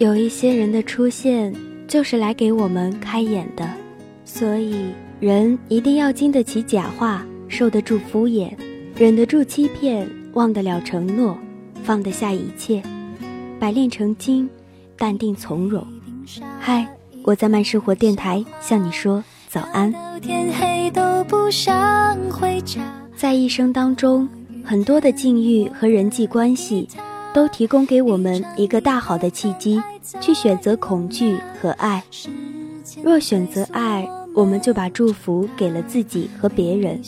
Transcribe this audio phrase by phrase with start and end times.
[0.00, 1.54] 有一些人的出现，
[1.86, 3.68] 就是来给我们开眼的，
[4.24, 4.86] 所以
[5.20, 8.50] 人一定要经得起假话，受得住敷衍，
[8.96, 11.36] 忍得住欺骗，忘得了承诺，
[11.84, 12.82] 放得下一切，
[13.58, 14.48] 百炼成金，
[14.96, 15.86] 淡定从容。
[16.58, 16.88] 嗨，
[17.22, 19.92] 我在慢生活电台向你说早安。
[23.14, 24.26] 在一生当中，
[24.64, 26.88] 很多的境遇和人际关系，
[27.32, 29.80] 都提供给我们一个大好的契机，
[30.20, 32.02] 去选择恐惧和爱。
[33.02, 36.98] 若选择爱，我们就把祝福给了自己和别人；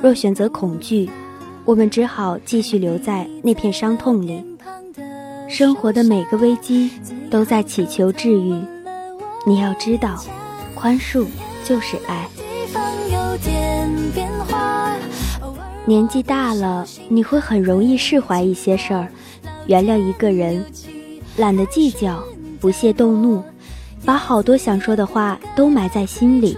[0.00, 1.10] 若选择恐惧，
[1.64, 4.44] 我们只好继续留在那片伤痛里。
[5.48, 6.90] 生活的每个危机
[7.30, 8.54] 都在祈求治愈，
[9.44, 10.24] 你要知道，
[10.74, 11.26] 宽恕
[11.64, 12.28] 就是爱。
[15.84, 19.08] 年纪大了，你会很容易释怀一些事儿，
[19.66, 20.64] 原谅一个人，
[21.36, 22.22] 懒得计较，
[22.60, 23.42] 不屑动怒，
[24.04, 26.56] 把好多想说的话都埋在心里。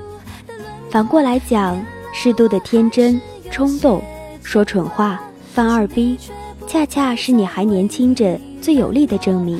[0.90, 3.18] 反过来讲，适度的天真、
[3.50, 4.02] 冲动、
[4.42, 5.18] 说蠢话、
[5.54, 6.18] 犯二逼，
[6.66, 9.58] 恰恰是你还年轻着最有力的证明。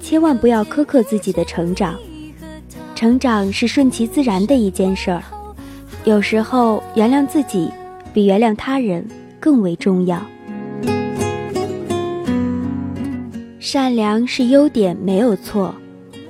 [0.00, 1.94] 千万不要苛刻自己的成长，
[2.96, 5.22] 成长是顺其自然的一件事儿。
[6.02, 7.70] 有时候原谅自己。
[8.16, 9.06] 比原谅他人
[9.38, 10.18] 更为重要。
[13.60, 15.74] 善良是优点，没有错，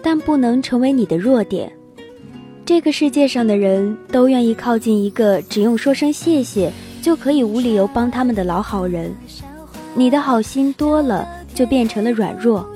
[0.03, 1.71] 但不能成为你的弱点。
[2.65, 9.15] 这个世界上的人都愿意靠近一个只用说声谢谢就可以无理由帮他们的老好人。
[9.95, 12.67] 你的好心多了，就变成了软弱；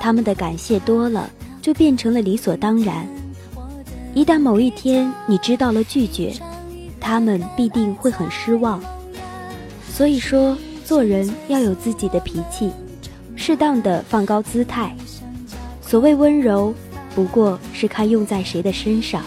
[0.00, 1.30] 他们的感谢多了，
[1.62, 3.06] 就变成了理所当然。
[4.14, 6.32] 一旦某一天你知道了拒绝。
[7.00, 8.80] 他们必定会很失望，
[9.90, 12.70] 所以说做人要有自己的脾气，
[13.34, 14.94] 适当的放高姿态。
[15.80, 16.74] 所谓温柔，
[17.14, 19.22] 不过是看用在谁的身上。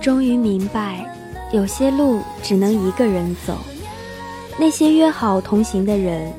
[0.00, 1.04] 终于明白，
[1.52, 3.56] 有些路只能一个人走。
[4.58, 6.32] 那些约好同行的人，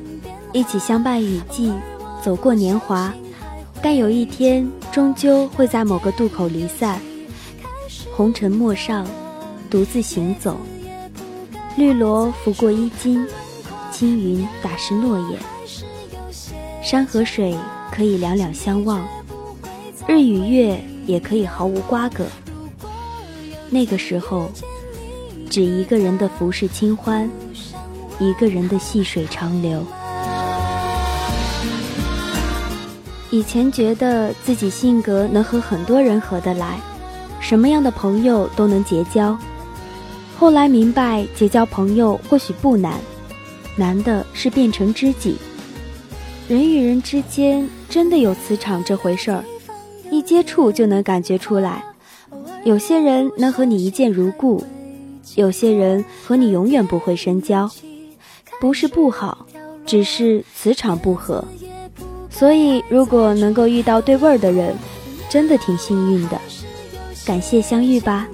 [0.52, 1.72] 一起相伴雨季，
[2.22, 3.12] 走过年华，
[3.82, 7.00] 但有一天终究会在某个渡口离散。
[8.14, 9.06] 红尘陌上，
[9.70, 10.58] 独自行走。
[11.76, 13.26] 绿萝拂过衣襟，
[13.90, 15.40] 青云打湿诺言。
[16.82, 17.56] 山和水
[17.90, 19.02] 可以两两相望，
[20.06, 22.26] 日与月也可以毫无瓜葛。
[23.70, 24.50] 那个时候，
[25.48, 27.30] 只一个人的浮世清欢，
[28.18, 29.82] 一个人的细水长流。
[33.30, 36.78] 以前觉得自己性格能和很多人合得来。
[37.52, 39.36] 什么样的朋友都能结交，
[40.38, 42.98] 后来明白结交朋友或许不难，
[43.76, 45.36] 难的是变成知己。
[46.48, 49.44] 人与人之间真的有磁场这回事儿，
[50.10, 51.84] 一接触就能感觉出来。
[52.64, 54.64] 有些人能和你一见如故，
[55.34, 57.70] 有些人和你永远不会深交，
[58.62, 59.44] 不是不好，
[59.84, 61.44] 只是磁场不合。
[62.30, 64.74] 所以，如果能够遇到对味儿的人，
[65.28, 66.40] 真的挺幸运的。
[67.24, 68.26] 感谢相遇吧。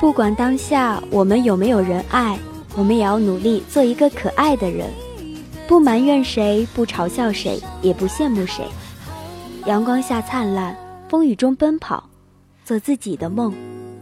[0.00, 2.38] 不管当下我们有没有人爱，
[2.76, 4.88] 我们也要努力做一个可爱的人，
[5.66, 8.64] 不埋怨谁，不嘲笑谁，也不羡慕谁。
[9.66, 10.76] 阳光下灿烂，
[11.08, 12.08] 风雨中奔跑，
[12.64, 13.52] 做自己的梦，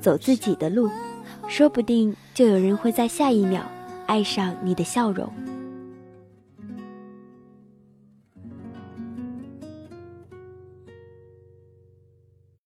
[0.01, 0.91] 走自己的路，
[1.49, 3.63] 说不定就有人会在下一秒
[4.07, 5.33] 爱上你的笑容。